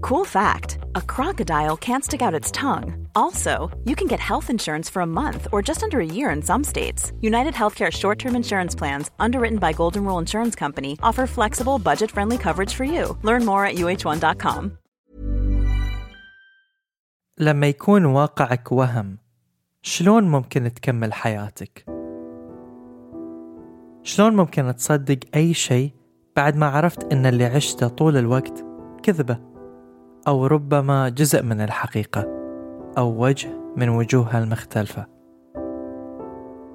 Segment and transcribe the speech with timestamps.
[0.00, 3.08] Cool fact a crocodile can't stick out its tongue.
[3.14, 6.42] Also, you can get health insurance for a month or just under a year in
[6.42, 7.12] some states.
[7.20, 12.10] United Healthcare short term insurance plans, underwritten by Golden Rule Insurance Company, offer flexible, budget
[12.10, 13.16] friendly coverage for you.
[13.22, 14.72] Learn more at uh1.com.
[17.38, 19.18] لما يكون واقعك وهم
[19.82, 21.84] شلون ممكن تكمل حياتك؟
[24.02, 25.92] شلون ممكن تصدق أي شيء
[26.36, 28.64] بعد ما عرفت إن اللي عشته طول الوقت
[29.02, 29.49] كذبة
[30.27, 32.27] أو ربما جزء من الحقيقة
[32.97, 35.05] أو وجه من وجوهها المختلفة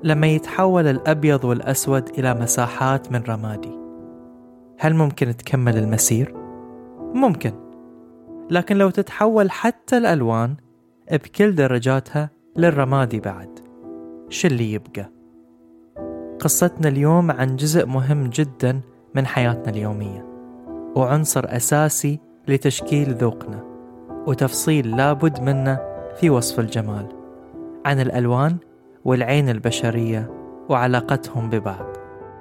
[0.03, 3.79] لما يتحول الأبيض والأسود إلى مساحات من رمادي
[4.79, 6.35] هل ممكن تكمل المسير؟
[7.15, 7.53] ممكن
[8.51, 10.57] لكن لو تتحول حتى الألوان
[11.13, 13.59] بكل درجاتها للرمادي بعد
[14.29, 15.11] شو اللي يبقى؟
[16.41, 18.81] قصتنا اليوم عن جزء مهم جدا
[19.15, 20.27] من حياتنا اليومية
[20.97, 23.65] وعنصر أساسي لتشكيل ذوقنا
[24.27, 25.79] وتفصيل لابد منه
[26.21, 27.07] في وصف الجمال
[27.87, 28.57] عن الألوان
[29.05, 30.31] والعين البشرية
[30.69, 31.97] وعلاقتهم ببعض.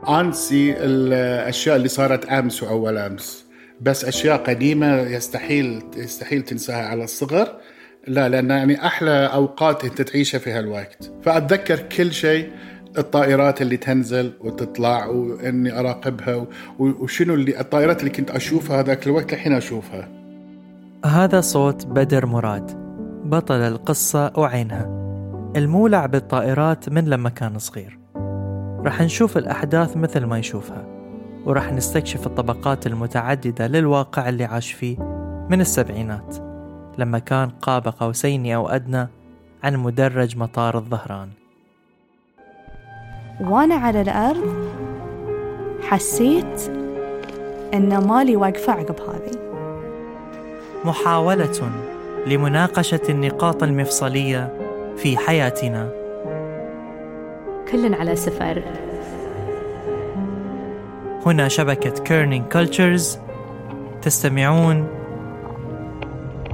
[0.09, 3.45] انسي الأشياء اللي صارت أمس وأول أمس
[3.81, 7.47] بس أشياء قديمة يستحيل يستحيل تنساها على الصغر.
[8.07, 11.11] لا لأن يعني أحلى أوقات أنت تعيشها في هالوقت.
[11.23, 12.49] فأتذكر كل شيء
[12.97, 16.45] الطائرات اللي تنزل وتطلع وإني أراقبها
[16.79, 20.07] وشنو اللي الطائرات اللي كنت أشوفها هذاك الوقت الحين أشوفها.
[21.05, 22.71] هذا صوت بدر مراد.
[23.25, 24.85] بطل القصة وعينها.
[25.55, 27.99] المولع بالطائرات من لما كان صغير.
[28.85, 30.85] راح نشوف الأحداث مثل ما يشوفها
[31.45, 34.97] وراح نستكشف الطبقات المتعددة للواقع اللي عاش فيه
[35.49, 36.35] من السبعينات
[36.97, 39.07] لما كان قاب قوسين أو أدنى
[39.63, 41.29] عن مدرج مطار الظهران.
[43.41, 44.69] وأنا على الأرض
[45.81, 46.71] حسيت
[47.73, 49.31] إن مالي واقفة عقب هذه.
[50.85, 51.71] محاولة
[52.27, 54.57] لمناقشة النقاط المفصلية
[54.97, 55.89] في حياتنا.
[57.71, 58.63] كل على سفر.
[61.25, 63.19] هنا شبكة Kerning Cultures
[64.01, 64.87] تستمعون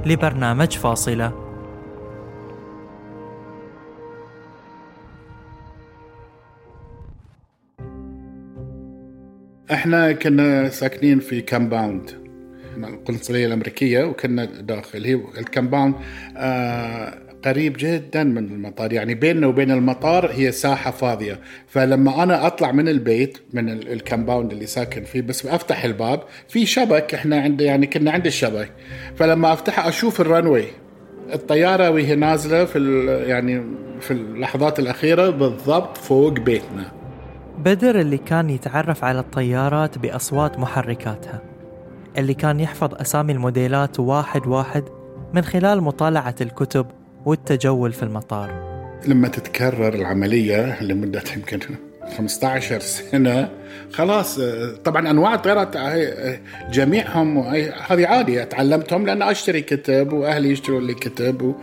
[0.06, 1.41] لبرنامج فاصلة.
[9.72, 12.10] إحنا كنا ساكنين في compound
[12.76, 15.04] القنصليه الأمريكية وكنا داخل.
[15.04, 15.94] هي ال compound
[16.36, 18.92] آه قريب جدا من المطار.
[18.92, 21.40] يعني بيننا وبين المطار هي ساحة فاضية.
[21.68, 26.22] فلما أنا أطلع من البيت من ال- ال compound اللي ساكن فيه بس أفتح الباب
[26.48, 27.14] في شبك.
[27.14, 28.70] إحنا عند يعني كنا عند الشبك.
[29.16, 30.64] فلما افتحه أشوف الرنوي
[31.34, 33.62] الطيارة وهي نازلة في يعني
[34.00, 37.01] في اللحظات الأخيرة بالضبط فوق بيتنا.
[37.64, 41.42] بدر اللي كان يتعرف على الطيارات بأصوات محركاتها
[42.18, 44.84] اللي كان يحفظ أسامي الموديلات واحد واحد
[45.34, 46.86] من خلال مطالعة الكتب
[47.26, 48.72] والتجول في المطار.
[49.06, 51.58] لما تتكرر العملية لمدة يمكن
[52.16, 53.48] 15 سنة
[53.92, 54.40] خلاص
[54.84, 55.76] طبعا أنواع الطيارات
[56.70, 57.38] جميعهم
[57.88, 61.54] هذه عادي تعلمتهم لأن أشتري كتب وأهلي يشتروا لي كتب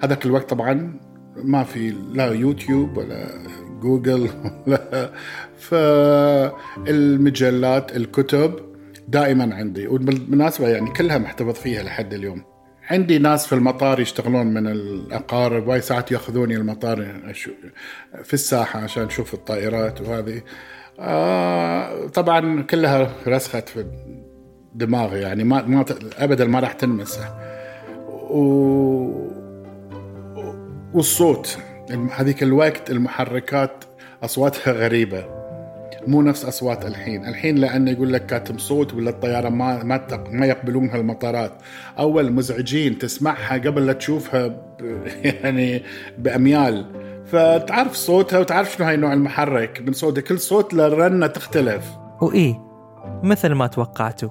[0.00, 1.00] وهذاك الوقت طبعا
[1.36, 3.26] ما في لا يوتيوب ولا
[3.80, 4.30] جوجل.
[4.66, 5.10] ولا
[6.86, 8.54] فالمجلات الكتب
[9.08, 12.44] دائما عندي وبالمناسبة يعني كلها محتفظ فيها لحد اليوم.
[12.90, 17.06] عندي ناس في المطار يشتغلون من الأقارب واي ساعات يأخذوني المطار
[18.24, 20.42] في الساحة عشان أشوف الطائرات وهذه.
[21.00, 23.86] آه طبعا كلها رسخت في
[24.74, 25.84] دماغي يعني ما, ما
[26.18, 27.32] أبدا ما راح تنمسح
[28.30, 29.28] و...
[30.94, 31.58] والصوت
[31.90, 33.84] هذيك الوقت المحركات
[34.22, 35.24] أصواتها غريبة.
[36.06, 40.46] مو نفس أصوات الحين، الحين لأنه يقول لك كاتم صوت ولا الطيارة ما ما ما
[40.46, 41.52] يقبلونها المطارات،
[41.98, 44.56] أول مزعجين تسمعها قبل لا تشوفها ب
[45.24, 45.82] يعني
[46.18, 46.86] بأميال،
[47.26, 49.82] فتعرف صوتها وتعرف شنو هاي نوع المحرك.
[49.86, 51.84] من صوتها، كل صوت له رنة تختلف.
[52.20, 52.60] وإيه
[53.22, 54.30] مثل ما توقعتوا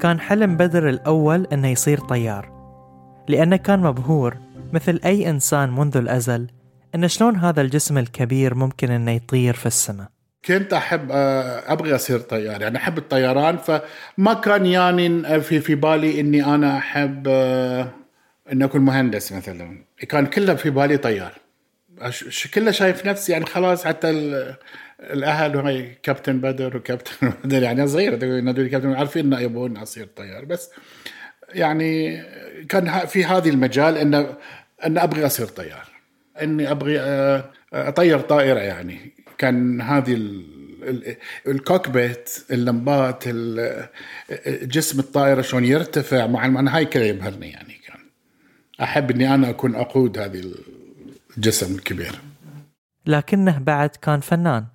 [0.00, 2.58] كان حلم بدر الأول إنه يصير طيار.
[3.28, 4.36] لأنه كان مبهور
[4.72, 6.46] مثل أي إنسان منذ الأزل.
[6.98, 10.08] إن شلون هذا الجسم الكبير ممكن إنه يطير في السماء؟
[10.44, 16.20] كنت أحب آه، أبغى أصير طيار يعني أحب الطيران فما كان يعني في في بالي
[16.20, 17.90] إني أنا أحب آه،
[18.52, 19.84] إني أكون مهندس مثلا.
[20.08, 21.32] كان كله في بالي طيار.
[22.54, 24.10] كله شايف نفسي يعني خلاص حتى
[25.00, 28.16] الأهل هاي كابتن بدر وكابتن بدر يعني صغير
[28.68, 30.44] كابتن عارفين إنه يبون أصير طيار.
[30.44, 30.70] بس
[31.48, 32.22] يعني
[32.68, 34.14] كان في هذه المجال ان
[34.86, 35.97] إن أبغي أصير طيار.
[36.42, 39.12] إني أبغي آه، أطير طائرة يعني.
[39.38, 40.42] كان هذه
[41.46, 43.24] الكوكبيت اللمبات
[44.46, 47.74] جسم الطائرة شلون يرتفع مع أنا هاي كذا يبهرني يعني.
[47.86, 48.00] كان
[48.82, 50.54] أحب إني أنا أكون أقود هذه
[51.36, 52.20] الجسم الكبير.
[53.06, 54.66] لكنه بعد كان فنان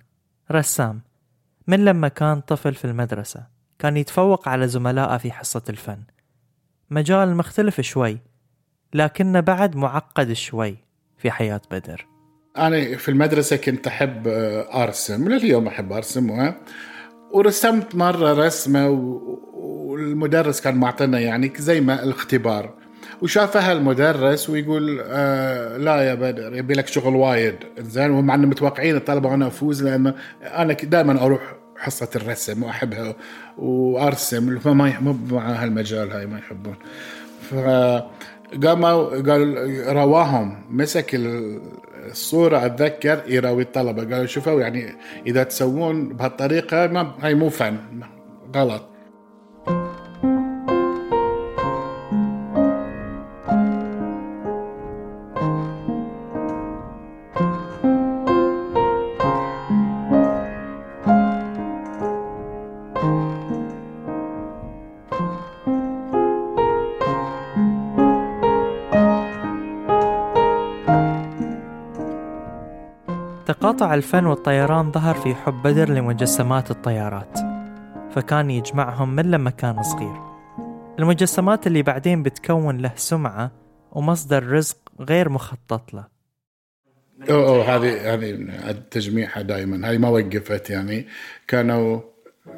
[0.52, 1.00] رسام
[1.66, 3.46] من لما كان طفل في المدرسة.
[3.78, 5.98] كان يتفوق على زملائه في حصة الفن.
[6.90, 8.18] مجال مختلف شوي
[8.94, 10.83] لكنه بعد معقد شوي.
[11.24, 12.06] في حياة بدر.
[12.56, 15.28] أنا في المدرسة كنت أحب آه، أرسم.
[15.28, 16.52] لليوم أحب أرسم
[17.32, 18.88] ورسمت مرة رسمة
[19.54, 22.74] والمدرس كان معطينا يعني زي ما الاختبار.
[23.22, 27.56] وشافها المدرس ويقول آه لا يا بدر يبي لك شغل وايد.
[27.78, 33.14] زين ومع إنه متوقعين الطلبة أنا أفوز لأنه أنا دائما أروح حصة الرسم وأحبها
[33.58, 34.58] وأرسم.
[34.58, 36.76] فما مو مع هالمجال هاي ما يحبون.
[37.50, 37.54] ف
[38.62, 39.56] قاموا قال
[39.88, 41.10] رواهم مسك
[42.10, 44.02] الصورة أتذكر يراوي الطلبة.
[44.02, 44.94] قالوا شوفوا يعني
[45.26, 47.76] إذا تسوون بهالطريقة ما هاي مو فن
[48.56, 48.93] غلط.
[73.74, 77.38] تقاطع الفن والطيران ظهر في حب بدر لمجسمات الطيارات
[78.10, 80.20] فكان يجمعهم من لما كان صغير.
[80.98, 83.50] المجسمات اللي بعدين بتكون له سمعة
[83.92, 86.04] ومصدر رزق غير مخطط له.
[87.30, 88.52] أوه, أوه هذه يعني
[88.90, 91.06] تجميعها دائما هاي ما وقفت يعني.
[91.48, 92.00] كانوا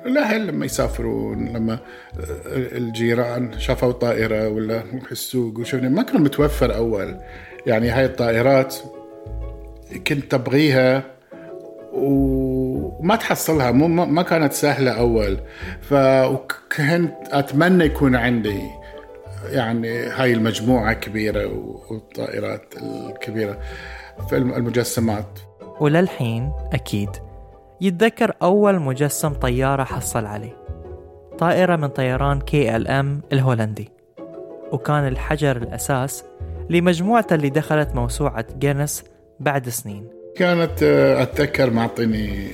[0.07, 1.79] الاهل لما يسافرون لما
[2.57, 7.17] الجيران شافوا طائرة ولا السوق وشوفنا ما كان متوفر أول.
[7.67, 8.77] يعني هاي الطائرات
[10.06, 11.03] كنت ابغيها
[11.93, 15.38] وما تحصلها مو ما كانت سهلة أول.
[15.81, 18.61] فكنت أتمنى يكون عندي
[19.50, 21.47] يعني هاي المجموعة كبيرة
[21.91, 23.59] والطائرات الكبيرة
[24.29, 25.38] في المجسمات.
[25.81, 27.11] وللحين أكيد
[27.81, 30.56] يتذكر أول مجسم طيارة حصل عليه.
[31.39, 33.89] طائرة من طيران كي إل إم الهولندي.
[34.73, 36.25] وكان الحجر الأساس
[36.71, 39.05] لمجموعته اللي دخلت موسوعة جينيس
[39.41, 40.09] بعد سنين.
[40.37, 42.50] كانت آه، أتذكر معطيني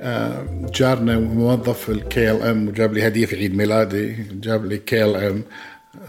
[0.00, 5.42] آه، جارنا موظف ال KLM وجاب لي هدية في عيد ميلادي جاب لي KLM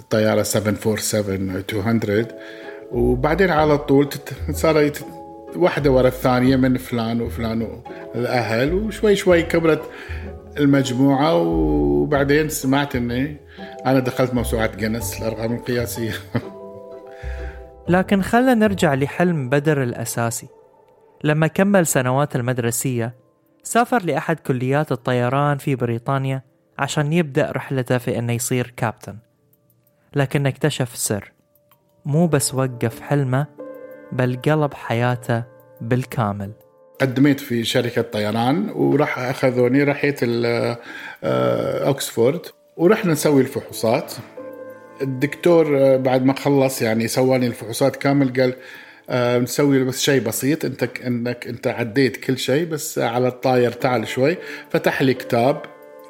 [0.10, 2.28] طيارة 747 200
[2.92, 4.10] وبعدين على طول
[4.52, 4.92] صار
[5.56, 7.82] واحدة ورا الثانية من فلان وفلان
[8.16, 9.82] الأهل وشوي شوي كبرت
[10.58, 11.36] المجموعة.
[11.36, 13.38] وبعدين سمعت أني
[13.86, 16.14] أنا دخلت موسوعة جنس الأرقام القياسية.
[17.90, 20.48] لكن خلنا نرجع لحلم بدر الأساسي.
[21.24, 23.16] لما كمل سنوات المدرسية
[23.64, 26.44] سافر لأحد كليات الطيران في بريطانيا
[26.80, 29.18] عشان يبدأ رحلته في أنه يصير كابتن.
[30.16, 31.32] لكن اكتشف سر.
[32.06, 33.48] مو بس وقف حلمه
[34.12, 35.44] بل قلب حياته
[35.82, 36.52] بالكامل.
[37.02, 40.20] قدمت في شركة طيران وراح أخذوني رحيت
[41.24, 42.42] أوكسفورد
[42.78, 44.14] ورحنا نسوي الفحوصات.
[45.02, 48.54] الدكتور آه، بعد ما خلص يعني سواني الفحوصات كامل قال
[49.10, 54.08] آه نسوي بس شيء بسيط انت انك انت عديت كل شيء بس على الطاير تعال
[54.08, 54.38] شوي.
[54.70, 55.62] فتح لي كتاب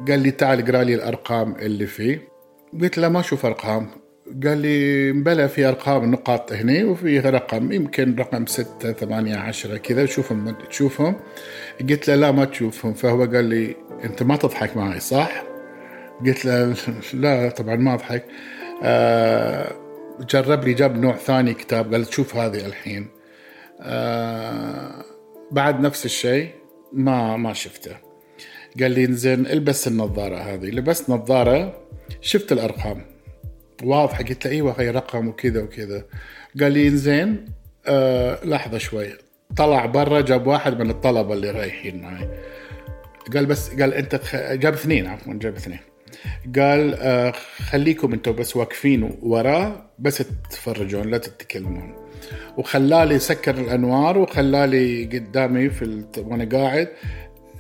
[0.08, 2.28] قال لي تعال اقرأ لي الأرقام اللي فيه.
[2.82, 3.90] قلت له ما أشوف أرقام.
[4.46, 10.06] قال لي مبلا في أرقام نقاط هنا وفي رقم يمكن رقم ستة ثمانية عشرة كذا
[10.06, 11.16] تشوفهم تشوفهم
[11.90, 12.94] قلت له لا ما تشوفهم.
[12.94, 15.44] فهو قال لي أنت ما تضحك معي صح؟
[16.26, 16.76] قلت له
[17.14, 18.26] لا طبعا ما أضحك.
[18.26, 18.59] آه
[20.20, 23.08] جرب لي جاب نوع ثاني كتاب قال شوف هذه الحين.
[23.82, 25.06] آه
[25.52, 26.50] بعد نفس الشيء
[26.94, 27.98] ما ما شفته.
[28.80, 30.66] قال لي انزين البس النظارة هذه.
[30.66, 31.82] لبست نظارة
[32.22, 33.06] شفت الأرقام.
[33.84, 36.06] واضحة قلت له أيوة هي رقم وكذا وكذا.
[36.60, 37.46] قال لي انزين
[37.88, 39.10] آه لحظة شوي.
[39.58, 42.30] طلع برا جاب واحد من الطلبة اللي رايحين معي.
[43.34, 45.80] قال بس قال أنت جاب اثنين عفوا جاب اثنين.
[46.56, 47.34] قال آه
[47.70, 51.96] خليكم أنتم بس واقفين وراه بس تتفرجون لا تتكلمون.
[52.58, 56.18] وخلالي سكر الأنوار وخلالي قدامي في الت...
[56.18, 56.88] وأنا قاعد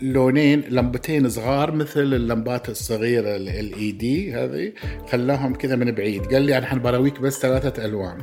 [0.01, 4.73] لونين لمبتين صغار مثل اللمبات الصغيرة ال LED هذه.
[5.11, 6.25] خلاهم كذا من بعيد.
[6.25, 8.17] قال لي أنا حنبراويك بس ثلاثة ألوان.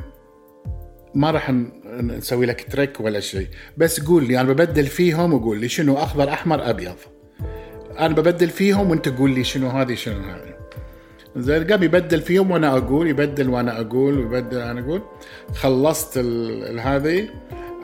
[1.15, 1.51] ما راح
[2.01, 3.47] نسوي لك تريك ولا شيء.
[3.77, 6.95] بس قول لي أنا ببدل فيهم وقول لي شنو أخضر أحمر أبيض.
[7.99, 10.57] أنا ببدل فيهم وأنت قول لي شنو هذه شنو هذه.
[11.35, 15.01] زين قام يبدل فيهم وأنا أقول يبدل وأنا أقول ويبدل أنا أقول.
[15.55, 16.17] خلصت
[16.79, 17.29] هذه.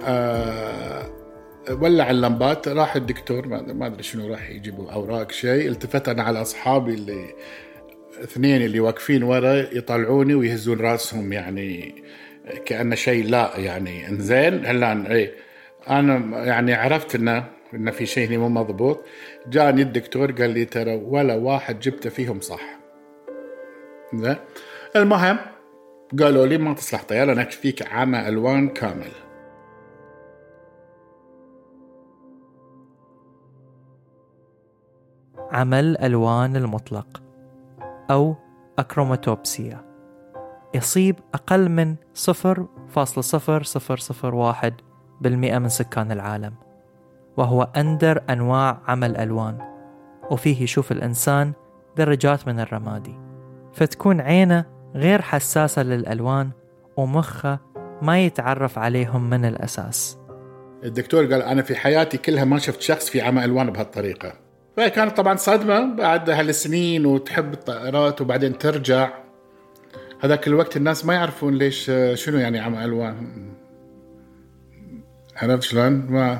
[0.05, 1.05] آه
[1.71, 5.67] ولع اللمبات راح الدكتور ما ادري شنو راح يجيبوا أوراق شيء.
[5.67, 7.25] التفت أنا على أصحابي اللي
[8.23, 11.95] اثنين اللي واقفين ورا يطلعوني ويهزون راسهم يعني
[12.65, 14.07] كأنه شيء لا يعني.
[14.09, 15.31] إنزين هلا اي
[15.89, 19.05] أنا يعني عرفت إنه انه في شيء مو مضبوط.
[19.47, 22.79] جاني الدكتور قال لي ترى ولا واحد جبته فيهم صح.
[24.13, 24.35] زين
[24.95, 25.37] المهم
[26.19, 29.11] قالوا لي ما تصلح طيارة أنا فيك عمى ألوان كامل.
[35.51, 37.23] عمل الألوان المطلق
[38.11, 38.35] أو
[38.79, 39.93] أكروماتوبسيا.
[40.75, 44.71] يصيب أقل من 0.0001
[45.21, 46.62] بالمئة من سكان العالم.
[47.37, 49.57] وهو أندر أنواع عمل الألوان
[50.31, 51.53] وفيه يشوف الإنسان
[51.97, 53.15] درجات من الرمادي.
[53.73, 56.49] فتكون عينه غير حساسة للألوان
[56.97, 57.59] ومخه
[58.01, 60.17] ما يتعرف عليهم من الأساس.
[60.83, 64.33] الدكتور قال أنا في حياتي كلها ما شفت شخص في عمى ألوان بهالطريقة.
[64.77, 69.09] فكانت طبعا صدمة بعد هالسنين وتحب الطائرات وبعدين ترجع.
[70.23, 73.27] هذاك الوقت الناس ما يعرفون ليش شنو يعني عمى ألوان.
[75.41, 76.39] عرفت شلون؟ ما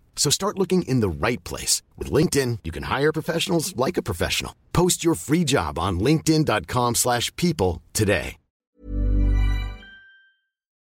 [0.15, 1.81] So start looking in the right place.
[1.97, 4.53] With LinkedIn, you can hire professionals like a professional.
[4.71, 8.37] Post your free job on linkedin.com slash people today.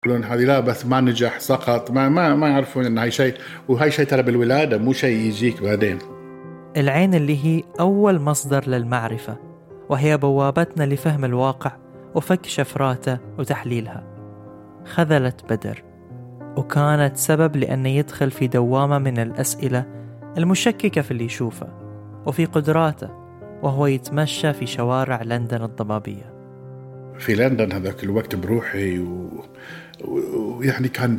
[0.06, 3.35] يقولون هذه لا بس ما نجح سقط ما ما ما يعرفون إن هاي شيء
[3.68, 5.99] وهاي شيء ترى بالولادة مو شيء يجيك بعدين.
[6.76, 9.37] العين اللي هي أول مصدر للمعرفة
[9.88, 11.76] وهي بوابتنا لفهم الواقع
[12.14, 14.04] وفك شفراته وتحليلها
[14.85, 15.88] خذلت بدر
[16.58, 19.84] وكانت سبب لأنه يدخل في دوامة من الأسئلة
[20.38, 21.68] المشككة في اللي يشوفه
[22.26, 23.10] وفي قدراته
[23.62, 26.34] وهو يتمشى في شوارع لندن الضبابية.
[27.18, 29.44] في لندن هذاك الوقت بروحي و...
[30.04, 31.18] ويعني كان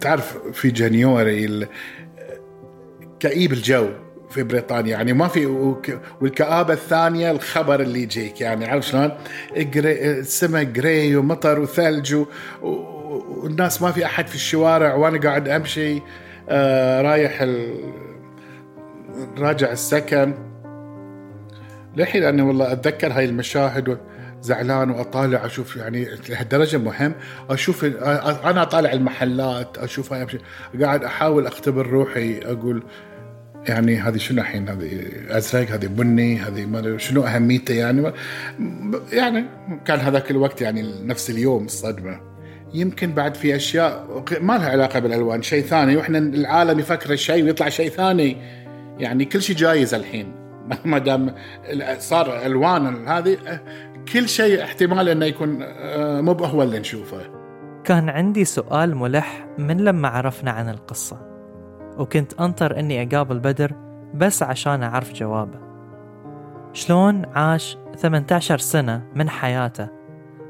[0.00, 1.66] تعرف في جانيوري
[3.20, 3.88] كئيب الجو
[4.30, 4.90] في بريطانيا.
[4.90, 5.46] يعني ما في
[6.20, 8.40] والكآبة الثانية الخبر اللي يجيك.
[8.40, 9.10] يعني عارف شلون؟
[9.56, 12.24] السماء جراي ومطر وثلج و...
[13.28, 16.02] والناس ما في أحد في الشوارع وأنا قاعد أمشي
[16.48, 17.74] آه رايح ال...
[19.38, 20.34] راجع السكن.
[21.96, 23.98] للحين أنا والله أتذكر هاي المشاهد
[24.42, 27.14] زعلان وأطالع أشوف يعني لهالدرجة مهم.
[27.50, 30.26] أشوف أنا أطالع المحلات أشوف هاي
[30.82, 32.82] قاعد أحاول أختبر روحي أقول
[33.68, 38.12] يعني هذه شنو الحين؟ هذه ازرق هذه بني هذه ما شنو اهميته يعني؟
[39.12, 39.44] يعني
[39.84, 42.27] كان هذاك الوقت يعني نفس اليوم الصدمة.
[42.74, 45.96] يمكن بعد في أشياء ما لها علاقة بالألوان شيء ثاني.
[45.96, 48.36] وإحنا العالم يفكر شيء ويطلع شيء ثاني.
[48.98, 50.32] يعني كل شيء جايز الحين.
[50.84, 51.34] ما دام
[51.98, 53.38] صار ألوان هذه
[54.12, 55.58] كل شيء احتمال إنه يكون
[56.20, 57.20] مو هو اللي نشوفه.
[57.84, 61.28] كان عندي سؤال ملح من لما عرفنا عن القصة.
[61.98, 63.72] وكنت أنطر أني أقابل بدر
[64.14, 65.68] بس عشان أعرف جوابه.
[66.72, 69.97] شلون عاش 18 سنة من حياته؟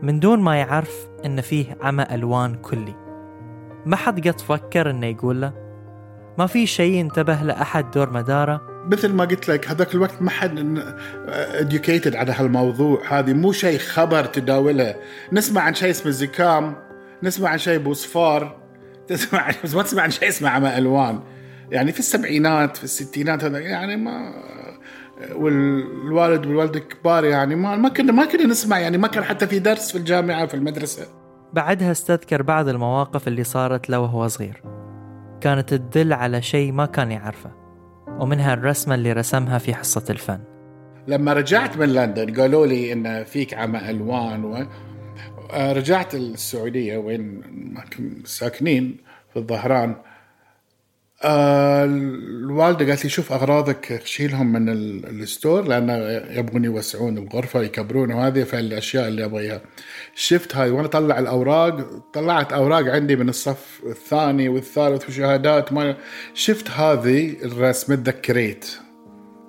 [0.03, 2.95] من دون ما يعرف إن فيه عمى ألوان كلي.
[3.87, 5.53] ما حد قد فكر إنه يقول له
[6.39, 8.61] ما في شيء ينتبه لأحد دور مدارة؟
[8.93, 10.79] مثل ما قلت لك هذاك الوقت ما حد
[11.61, 13.19] educated على هالموضوع.
[13.19, 14.95] هذه مو شيء خبر تداوله.
[15.33, 16.77] نسمع عن شيء اسمه زكام
[17.23, 18.57] نسمع عن شيء بوصفار
[19.09, 21.21] تسمع بس ما تسمع عن شيء اسمه عمى ألوان.
[21.71, 24.33] يعني في السبعينات في الستينات هذا يعني ما
[25.35, 29.59] والوالد والوالدة كبار يعني ما ما كنا ما كنا نسمع يعني ما كان حتى في
[29.59, 31.07] درس في الجامعة في المدرسة.
[31.53, 34.63] بعدها استذكر بعض المواقف اللي صارت له وهو صغير.
[35.41, 37.51] كانت تدل على شيء ما كان يعرفه
[38.21, 40.41] ومنها الرسمة اللي رسمها في حصة الفن.
[41.07, 44.67] لما رجعت من لندن قالوا لي إن فيك عمى ألوان و...
[45.51, 47.43] آه، رجعت السعودية وين
[48.25, 48.97] ساكنين
[49.33, 49.97] في الظهران.
[51.25, 55.89] الوالدة قالت لي شوف أغراضك شيلهم من الستور لأن
[56.31, 59.61] يبغون يوسعون الغرفه يكبرون وهذه فالأشياء اللي أبغيها.
[60.15, 65.97] شفت هاي وأنا طلع الأوراق طلعت أوراق عندي من الصف الثاني والثالث وشهادات ما
[66.35, 68.67] شفت هذه الرسمه تذكريت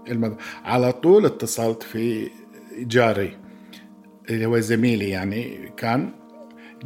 [0.07, 0.35] المد...
[0.65, 2.29] على طول اتصلت في
[2.77, 3.37] جاري
[4.29, 6.11] اللي هو زميلي يعني كان.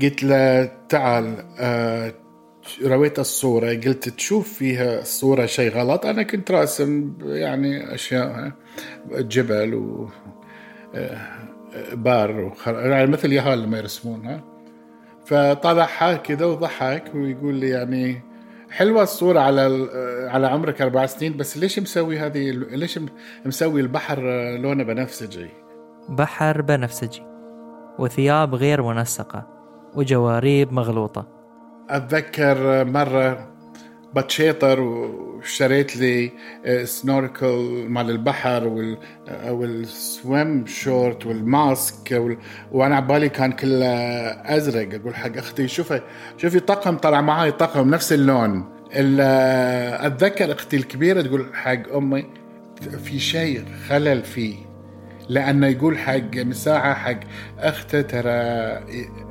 [0.02, 2.14] قلت له تعال آه
[2.86, 8.52] رويت الصورة قلت تشوف فيها الصورة شيء غلط أنا كنت راسم يعني أشياء
[9.12, 10.10] جبل و
[11.94, 14.44] بار يعني مثل يهال لما يرسمونها
[15.26, 18.22] فطلع كذا وضحك ويقول لي يعني
[18.72, 19.90] حلوة الصورة على
[20.30, 23.00] على عمرك أربع سنين بس ليش مسوي هذه ليش
[23.46, 24.22] مسوي البحر
[24.58, 25.50] لونه بنفسجي؟
[26.10, 27.24] بحر بنفسجي
[28.00, 29.48] وثياب غير منسقة
[29.96, 31.33] وجواريب مغلوطة
[31.94, 33.48] أتذكر مرة
[34.16, 36.32] بتشيطر واشتريت لي
[36.84, 38.88] سنوركل مال البحر
[39.50, 42.36] والسويم شورت والماسك
[42.72, 43.88] وأنا عبالي كان كله
[44.58, 44.94] أزرق.
[44.94, 46.02] أقول حق أختي شوفي
[46.38, 48.70] شوفي طقم طلع معاي طقم نفس اللون.
[48.94, 52.26] أتذكر أختي الكبيرة تقول حق أمي
[53.04, 54.56] في شيء خلل فيه.
[55.30, 57.20] لأنه يقول حق مساعه حق
[57.60, 58.32] أخته ترى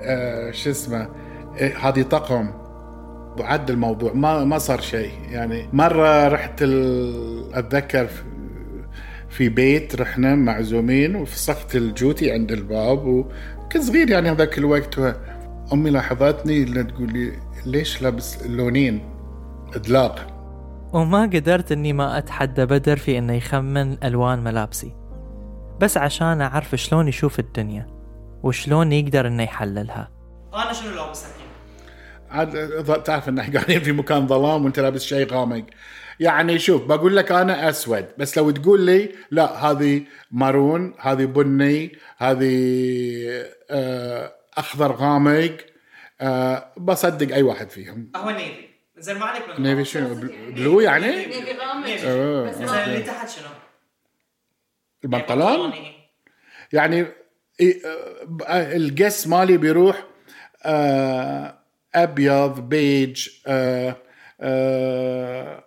[0.03, 1.09] آه، شو اسمه
[1.59, 2.51] هذه طقم
[3.39, 5.13] بعد الموضوع ما ما صار شيء.
[5.31, 6.63] يعني مرة رحت
[7.53, 8.09] أتذكر
[9.29, 14.99] في بيت رحنا معزومين وفسخت الجوتي عند الباب وكنت صغير يعني هذاك الوقت.
[15.73, 17.33] امي لاحظتني تقول لي
[17.67, 19.09] ليش لابس لونين
[19.75, 20.27] إدلاق؟
[20.93, 24.95] وما قدرت إني ما أتحدى بدر في إنه يخمن ألوان ملابسي.
[25.81, 27.87] بس عشان أعرف شلون يشوف الدنيا
[28.43, 30.11] وشلون يقدر إنه يحللها.
[30.55, 31.25] أنا شنو لابس
[32.33, 35.65] عاد تعرف ان إحنا قاعدين في مكان ظلام وأنت لابس شيء غامق.
[36.21, 41.99] يعني شوف بقول لك أنا أسود بس لو تقول لي لا هذه مارون هذه بني
[42.19, 45.57] هذه آه، أخضر غامق
[46.21, 48.13] آه، بصدق أي واحد فيهم.
[48.17, 48.69] هو navy.
[48.99, 50.15] زين ما عليك navy شنو؟
[50.51, 51.97] blue يعني؟ navy غامق.
[52.05, 53.49] آه، بس اللي تحت شنو؟
[55.05, 55.73] البنطلون؟
[56.73, 57.07] يعني
[58.51, 60.05] القس مالي بيروح
[60.63, 61.62] آه
[61.95, 63.97] أبيض بيج آه
[64.41, 65.65] آه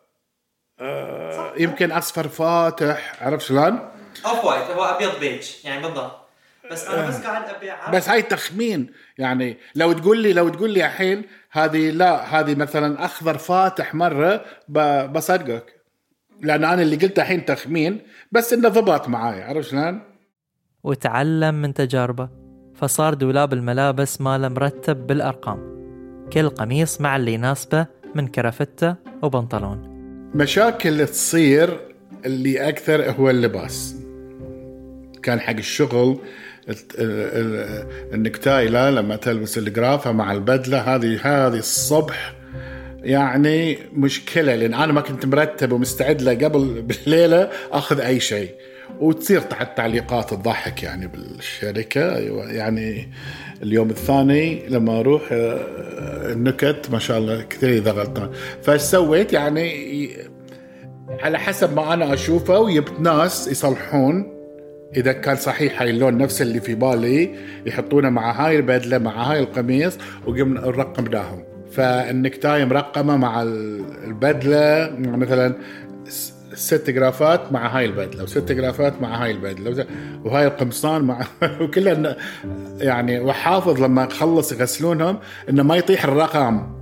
[0.79, 3.23] آه يمكن أصفر فاتح.
[3.23, 3.79] عرفت شلون؟
[4.25, 6.25] off-white هو أبيض بيج يعني بالضبط.
[6.71, 10.85] بس أنا بس قاعد أبي بس هاي تخمين يعني لو تقول لي لو تقول لي
[10.85, 14.45] الحين هذه لا هذه مثلا أخضر فاتح مرة
[15.07, 15.75] بصدقك.
[16.41, 19.43] لأن أنا اللي قلته الحين تخمين بس إنه ضبط معاي.
[19.43, 20.01] عرفت شلون؟
[20.83, 22.29] وتعلم من تجاربه
[22.75, 25.84] فصار دولاب الملابس ماله مرتب بالأرقام.
[26.33, 27.85] كل قميص مع اللي يناسبه
[28.15, 29.95] من كرافتة وبنطلون.
[30.35, 31.79] مشاكل تصير
[32.25, 33.95] اللي أكثر هو اللباس.
[35.23, 36.19] كان حق الشغل
[38.13, 42.35] النكتاي لا لما تلبس الجرافة مع البدلة هذه هذه الصبح
[43.03, 48.49] يعني مشكلة لأن أنا ما كنت مرتب ومستعد له قبل بالليلة أخذ أي شيء.
[48.99, 52.17] وتصير تحت تعليقات تضحك يعني بالشركة.
[52.51, 53.09] يعني
[53.63, 58.29] اليوم الثاني لما أروح آه، النكت ما شاء الله كثير اذا غلطان
[58.61, 60.09] فايش سويت؟ يعني
[61.21, 64.35] على حسب ما أنا أشوفه وجبت ناس يصلحون.
[64.97, 69.39] إذا كان صحيح هاي اللون نفس اللي في بالي يحطونه مع هاي البدله مع هاي
[69.39, 73.41] القميص وقمنا نرقمناهم فالنكتاي مرقمة مع
[74.07, 74.95] البدلة.
[74.99, 75.55] مثلا
[76.55, 79.85] ست جرافات مع هاي البدلة وست جرافات مع هاي البدلة
[80.23, 81.25] وهاي القمصان مع
[81.61, 82.15] وكلها
[82.77, 86.75] يعني وحافظ لما خلص يغسلونهم إنه ما يطيح الرقم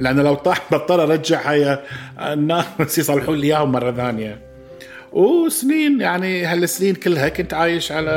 [0.00, 1.78] لأنه لو طاح بضطر أرجع هاي
[2.20, 4.38] الناس يصلحون لي إياهم مرة ثانية.
[5.12, 8.10] وسنين يعني هالسنين كلها كنت عايش على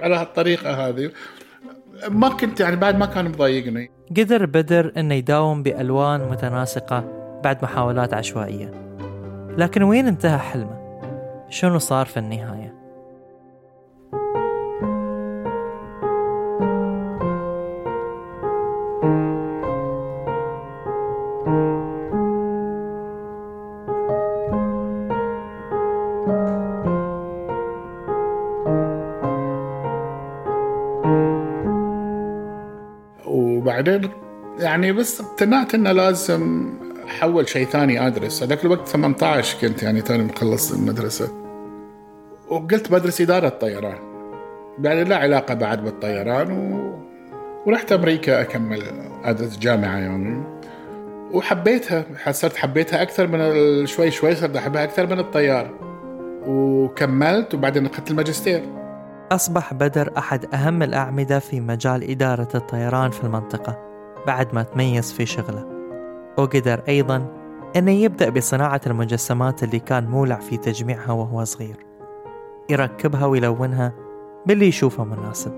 [0.00, 1.10] على هالطريقة هذه.
[2.08, 3.90] ما كنت يعني بعد ما كان مضايقني.
[4.16, 7.04] قدر بدر إنه يداوم بألوان متناسقة
[7.44, 8.85] بعد محاولات عشوائية.
[9.56, 10.76] لكن وين انتهى حلمه؟
[11.48, 12.76] شنو صار في النهاية؟
[33.26, 34.10] وبعدين
[34.58, 36.72] يعني بس اقتنعت إنه لازم
[37.06, 38.42] احول شيء ثاني أدرس.
[38.42, 41.28] هذاك الوقت 18 كنت يعني توني مخلص المدرسة.
[42.48, 43.98] وقلت بدرس إدارة طيران.
[44.82, 46.96] يعني لا علاقة بعد بالطيران و...
[47.66, 48.82] ورحت أمريكا أكمل
[49.24, 50.42] أدرس جامعة يعني.
[51.32, 55.70] وحبيتها حسيت حبيتها أكثر من ال- شوي شوي صرت أحبها أكثر من الطيار.
[56.46, 58.62] وكملت وبعدين أخذت الماجستير.
[59.32, 63.78] أصبح بدر أحد أهم الأعمدة في مجال إدارة الطيران في المنطقة
[64.26, 65.75] بعد ما تميز في شغله.
[66.36, 67.32] وقدر أيضا
[67.76, 71.76] أنه يبدأ بصناعة المجسمات اللي كان مولع في تجميعها وهو صغير.
[72.70, 73.92] يركبها ويلونها
[74.46, 75.52] باللي يشوفه مناسب.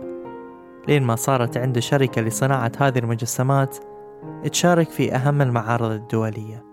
[0.89, 3.77] لين ما صارت عنده شركة لصناعة هذه المجسمات
[4.53, 6.65] تشارك في أهم المعارض الدولية.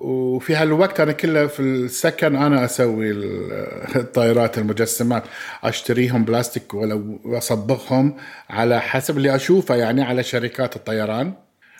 [0.00, 3.52] وفي هالوقت أنا كله في السكن أنا أسوي ال-
[3.96, 5.22] الطائرات المجسمات.
[5.64, 8.16] أشتريهم بلاستيك ولو واصبغهم
[8.50, 11.32] على حسب اللي أشوفه يعني على شركات الطيران.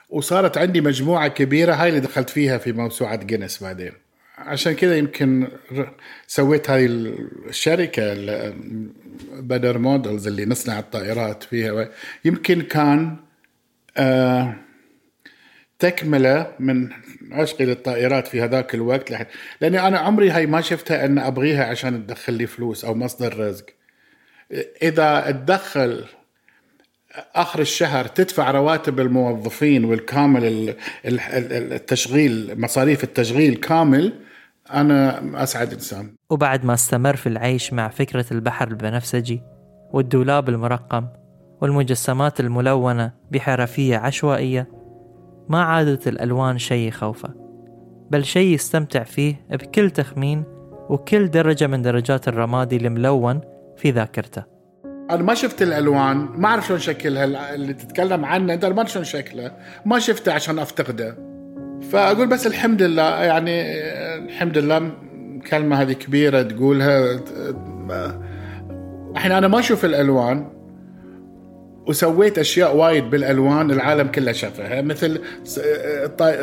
[0.08, 3.92] وصارت عندي مجموعة كبيرة هاي اللي دخلت فيها في موسوعة جينيس بعدين.
[4.38, 5.48] عشان كذا يمكن
[6.26, 6.86] سويت هذه
[7.48, 8.92] الشركة ال-
[9.32, 11.88] Bader Models اللي نصنع الطائرات فيها.
[12.24, 13.16] يمكن كان
[13.96, 14.54] آه
[15.78, 16.88] تكملة من
[17.32, 19.12] عشقي للطائرات في هذاك الوقت
[19.60, 23.66] لأني أنا عمري هاي ما شفتها إن أبغيها عشان تدخل لي فلوس أو مصدر رزق.
[24.82, 26.04] إذا تدخل
[27.34, 30.68] آخر الشهر تدفع رواتب الموظفين والكامل ال-
[31.06, 34.12] ال- ال- التشغيل مصاريف التشغيل كامل.
[34.74, 36.14] أنا أسعد إنسان.
[36.30, 39.42] وبعد ما استمر في العيش مع فكرة البحر البنفسجي
[39.92, 41.06] والدولاب المرقم
[41.60, 44.68] والمجسمات الملونة بحرفية عشوائية
[45.48, 47.34] ما عادت الألوان شيء يخوفه
[48.10, 50.44] بل شيء يستمتع فيه بكل تخمين
[50.88, 53.40] وكل درجة من درجات الرمادي الملون
[53.76, 54.57] في ذاكرته.
[55.10, 59.52] أنا ما شفت الألوان ما أعرف شلون شكلها اللي تتكلم عنه أنت ما شلون شكله
[59.86, 61.16] ما شفته عشان أفتقده.
[61.90, 63.62] فأقول بس الحمد لله يعني
[64.24, 64.90] الحمد لله
[65.50, 67.20] كلمة هذه كبيرة تقولها.
[69.10, 70.48] الحين أنا ما أشوف الألوان
[71.86, 74.82] وسويت أشياء وايد بالألوان العالم كله شافها.
[74.82, 75.20] مثل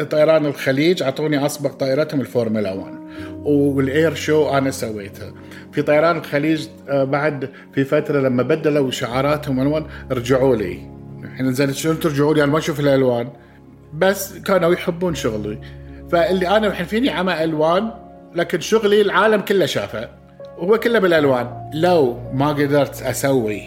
[0.10, 2.94] طيران الخليج أعطوني اصبغ طائرتهم الفورمولا 1
[3.46, 5.34] وال air show أنا سويتها
[5.76, 10.80] في طيران الخليج آه، بعد في فترة لما بدلوا شعاراتهم ألوان رجعوا لي.
[11.24, 13.28] الحين زين شلون ترجعوا لي؟ أنا ما أشوف الالوان
[13.94, 15.60] بس كانوا يحبون شغلي.
[16.12, 17.92] فاللي أنا الحين فيني عمى ألوان
[18.36, 20.10] لكن شغلي العالم كله شافه.
[20.58, 21.48] وهو كله بالألوان.
[21.74, 23.62] لو ما قدرت أسوي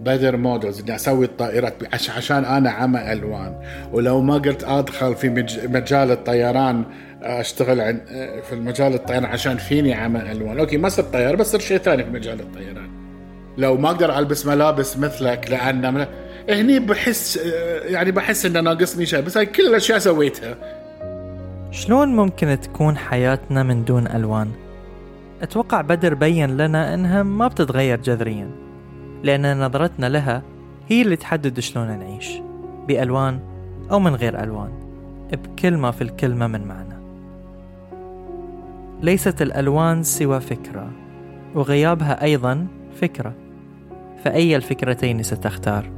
[0.00, 3.60] Bader Models إني أسوي الطائرات عش- عشان أنا عمى ألوان.
[3.92, 6.84] ولو ما قلت أدخل في مج- مجال الطيران
[7.22, 8.00] أشتغل عن
[8.42, 12.04] في المجال الطيران عشان فيني عمى ألوان أوكي ما صرت طيار بس صرت شيء ثاني
[12.04, 12.90] في مجال الطيران
[13.58, 16.06] لو ما أقدر ألبس ملابس مثلك لأن.
[16.48, 17.36] هني بحس
[17.84, 20.56] يعني بحس إنه ناقصني شيء بس هاي كل الأشياء سويتها
[21.70, 24.50] شلون ممكن تكون حياتنا من دون ألوان؟
[25.42, 28.50] أتوقع بدر بين لنا إنها ما بتتغير جذريا
[29.22, 30.42] لأن نظرتنا لها
[30.88, 32.28] هي اللي تحدد شلون نعيش
[32.88, 33.40] بألوان
[33.90, 34.70] أو من غير ألوان
[35.32, 36.91] بكل ما في الكلمة من معنى
[39.02, 40.92] ليست الألوان سوى فكرة
[41.54, 42.66] وغيابها أيضا
[43.00, 43.34] فكرة
[44.24, 45.90] فأي الفكرتين ستختار؟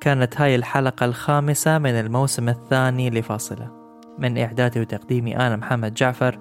[0.00, 3.70] كانت هاي الحلقة الخامسة من الموسم الثاني لفاصلة
[4.18, 6.38] من إعدادي وتقديمي أنا محمد جعفر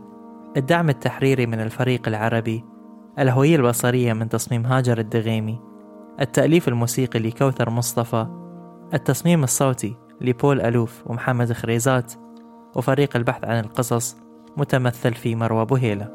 [0.58, 2.77] الدعم التحريري من الفريق العربي
[3.20, 5.60] الهوية البصرية من تصميم هاجر الدغيمي
[6.22, 8.28] التأليف الموسيقي لكوثر مصطفى
[8.94, 12.14] التصميم الصوتي لبول ألوف ومحمد خريزات
[12.76, 14.18] وفريق البحث عن القصص
[14.58, 16.10] متمثل في مروى بوهيلة.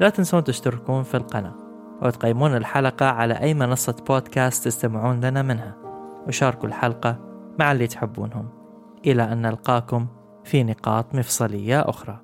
[0.00, 1.54] لا تنسون تشتركون في القناة
[2.02, 5.76] وتقيمون الحلقة على أي منصة بودكاست تستمعون لنا منها
[6.26, 7.16] وشاركوا الحلقة
[7.58, 8.48] مع اللي تحبونهم.
[9.06, 10.06] إلى أن نلقاكم
[10.44, 12.23] في نقاط مفصلية أخرى.